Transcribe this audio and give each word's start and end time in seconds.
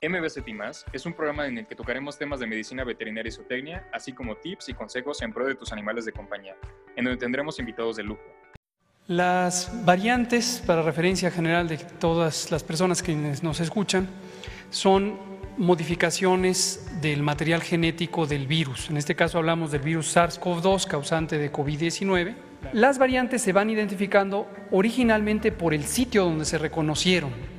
MBCT 0.00 0.46
es 0.92 1.06
un 1.06 1.12
programa 1.12 1.48
en 1.48 1.58
el 1.58 1.66
que 1.66 1.74
tocaremos 1.74 2.16
temas 2.16 2.38
de 2.38 2.46
medicina 2.46 2.84
veterinaria 2.84 3.30
y 3.30 3.32
zootecnia, 3.32 3.88
así 3.92 4.12
como 4.12 4.36
tips 4.36 4.68
y 4.68 4.74
consejos 4.74 5.20
en 5.22 5.32
pro 5.32 5.44
de 5.44 5.56
tus 5.56 5.72
animales 5.72 6.04
de 6.04 6.12
compañía, 6.12 6.54
en 6.94 7.04
donde 7.04 7.18
tendremos 7.18 7.58
invitados 7.58 7.96
de 7.96 8.04
lujo. 8.04 8.22
Las 9.08 9.84
variantes, 9.84 10.62
para 10.64 10.82
referencia 10.82 11.32
general 11.32 11.66
de 11.66 11.78
todas 11.78 12.52
las 12.52 12.62
personas 12.62 13.02
que 13.02 13.12
nos 13.16 13.58
escuchan, 13.58 14.06
son 14.70 15.18
modificaciones 15.56 17.00
del 17.02 17.24
material 17.24 17.60
genético 17.60 18.24
del 18.24 18.46
virus. 18.46 18.90
En 18.90 18.98
este 18.98 19.16
caso 19.16 19.38
hablamos 19.38 19.72
del 19.72 19.80
virus 19.80 20.16
SARS-CoV-2 20.16 20.86
causante 20.86 21.38
de 21.38 21.50
COVID-19. 21.50 22.36
Las 22.72 22.98
variantes 22.98 23.42
se 23.42 23.52
van 23.52 23.68
identificando 23.68 24.48
originalmente 24.70 25.50
por 25.50 25.74
el 25.74 25.82
sitio 25.82 26.22
donde 26.22 26.44
se 26.44 26.56
reconocieron. 26.56 27.57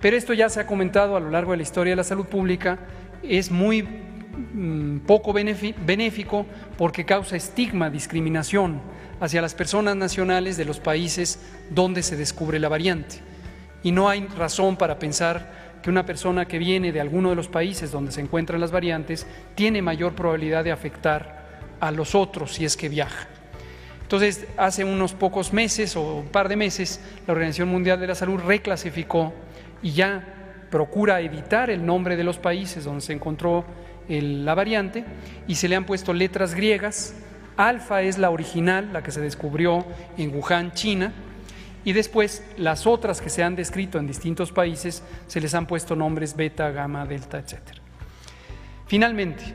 Pero 0.00 0.16
esto 0.16 0.32
ya 0.32 0.48
se 0.48 0.60
ha 0.60 0.66
comentado 0.66 1.16
a 1.16 1.20
lo 1.20 1.30
largo 1.30 1.52
de 1.52 1.58
la 1.58 1.62
historia 1.62 1.92
de 1.92 1.96
la 1.96 2.04
salud 2.04 2.26
pública, 2.26 2.78
es 3.22 3.50
muy 3.50 3.82
mm, 3.82 5.00
poco 5.00 5.32
benéfico 5.32 6.46
porque 6.78 7.04
causa 7.04 7.36
estigma, 7.36 7.90
discriminación 7.90 8.80
hacia 9.20 9.42
las 9.42 9.54
personas 9.54 9.96
nacionales 9.96 10.56
de 10.56 10.64
los 10.64 10.80
países 10.80 11.38
donde 11.68 12.02
se 12.02 12.16
descubre 12.16 12.58
la 12.58 12.68
variante. 12.68 13.16
Y 13.82 13.92
no 13.92 14.08
hay 14.08 14.26
razón 14.26 14.76
para 14.76 14.98
pensar 14.98 15.60
que 15.82 15.90
una 15.90 16.06
persona 16.06 16.46
que 16.46 16.58
viene 16.58 16.92
de 16.92 17.00
alguno 17.00 17.30
de 17.30 17.36
los 17.36 17.48
países 17.48 17.90
donde 17.90 18.12
se 18.12 18.20
encuentran 18.20 18.60
las 18.60 18.70
variantes 18.70 19.26
tiene 19.54 19.82
mayor 19.82 20.14
probabilidad 20.14 20.64
de 20.64 20.72
afectar 20.72 21.40
a 21.80 21.90
los 21.90 22.14
otros 22.14 22.54
si 22.54 22.64
es 22.64 22.76
que 22.76 22.88
viaja. 22.88 23.28
Entonces, 24.02 24.46
hace 24.56 24.84
unos 24.84 25.12
pocos 25.12 25.52
meses 25.52 25.94
o 25.96 26.16
un 26.16 26.28
par 26.28 26.48
de 26.48 26.56
meses, 26.56 27.00
la 27.26 27.32
Organización 27.32 27.68
Mundial 27.68 28.00
de 28.00 28.08
la 28.08 28.14
Salud 28.14 28.40
reclasificó 28.40 29.32
y 29.82 29.92
ya 29.92 30.24
procura 30.70 31.20
evitar 31.20 31.70
el 31.70 31.84
nombre 31.84 32.16
de 32.16 32.24
los 32.24 32.38
países 32.38 32.84
donde 32.84 33.00
se 33.00 33.12
encontró 33.12 33.64
la 34.08 34.54
variante 34.54 35.04
y 35.46 35.54
se 35.54 35.68
le 35.68 35.76
han 35.76 35.86
puesto 35.86 36.12
letras 36.12 36.54
griegas 36.54 37.14
Alfa 37.56 38.00
es 38.00 38.16
la 38.16 38.30
original, 38.30 38.90
la 38.92 39.02
que 39.02 39.10
se 39.10 39.20
descubrió 39.20 39.84
en 40.16 40.34
Wuhan, 40.34 40.72
China, 40.72 41.12
y 41.84 41.92
después 41.92 42.42
las 42.56 42.86
otras 42.86 43.20
que 43.20 43.28
se 43.28 43.42
han 43.42 43.54
descrito 43.54 43.98
en 43.98 44.06
distintos 44.06 44.50
países 44.50 45.02
se 45.26 45.40
les 45.40 45.54
han 45.54 45.66
puesto 45.66 45.94
nombres 45.94 46.36
beta, 46.36 46.70
gamma, 46.70 47.04
delta, 47.04 47.38
etc. 47.38 47.58
Finalmente, 48.86 49.54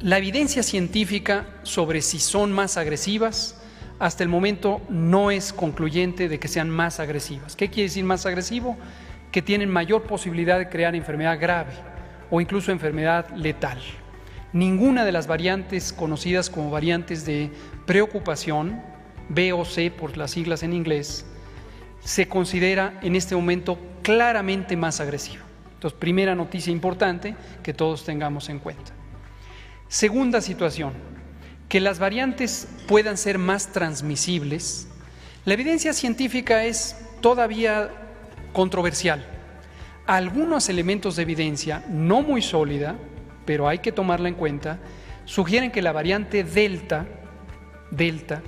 la 0.00 0.18
evidencia 0.18 0.62
científica 0.62 1.46
sobre 1.62 2.02
si 2.02 2.18
son 2.18 2.52
más 2.52 2.76
agresivas 2.76 3.62
hasta 3.98 4.22
el 4.22 4.28
momento 4.28 4.82
no 4.90 5.30
es 5.30 5.54
concluyente 5.54 6.28
de 6.28 6.38
que 6.38 6.48
sean 6.48 6.68
más 6.68 7.00
agresivas. 7.00 7.56
¿Qué 7.56 7.68
quiere 7.68 7.84
decir 7.84 8.04
más 8.04 8.26
agresivo? 8.26 8.76
Que 9.36 9.42
tienen 9.42 9.68
mayor 9.68 10.04
posibilidad 10.04 10.58
de 10.58 10.70
crear 10.70 10.94
enfermedad 10.94 11.38
grave 11.38 11.74
o 12.30 12.40
incluso 12.40 12.72
enfermedad 12.72 13.28
letal. 13.36 13.78
Ninguna 14.54 15.04
de 15.04 15.12
las 15.12 15.26
variantes 15.26 15.92
conocidas 15.92 16.48
como 16.48 16.70
variantes 16.70 17.26
de 17.26 17.50
preocupación, 17.84 18.80
B 19.28 19.52
o 19.52 19.66
C 19.66 19.90
por 19.90 20.16
las 20.16 20.30
siglas 20.30 20.62
en 20.62 20.72
inglés, 20.72 21.26
se 22.00 22.28
considera 22.28 22.98
en 23.02 23.14
este 23.14 23.36
momento 23.36 23.78
claramente 24.00 24.74
más 24.74 25.00
agresiva. 25.00 25.44
Entonces, 25.74 25.98
primera 25.98 26.34
noticia 26.34 26.72
importante 26.72 27.36
que 27.62 27.74
todos 27.74 28.06
tengamos 28.06 28.48
en 28.48 28.58
cuenta. 28.58 28.92
Segunda 29.86 30.40
situación, 30.40 30.94
que 31.68 31.80
las 31.80 31.98
variantes 31.98 32.68
puedan 32.88 33.18
ser 33.18 33.36
más 33.36 33.70
transmisibles. 33.70 34.88
La 35.44 35.52
evidencia 35.52 35.92
científica 35.92 36.64
es 36.64 36.96
todavía 37.20 37.90
controversial. 38.52 39.24
Algunos 40.06 40.68
elementos 40.68 41.16
de 41.16 41.22
evidencia 41.22 41.84
no 41.88 42.22
muy 42.22 42.42
sólida 42.42 42.96
pero 43.46 43.68
hay 43.68 43.78
que 43.78 43.92
tomarla 43.92 44.28
en 44.28 44.34
cuenta, 44.34 44.78
sugieren 45.24 45.70
que 45.70 45.80
la 45.80 45.92
variante 45.92 46.44
Delta, 46.44 47.06
Delta 47.90 48.42